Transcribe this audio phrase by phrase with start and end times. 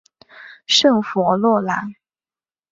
[0.65, 1.93] 圣弗洛兰。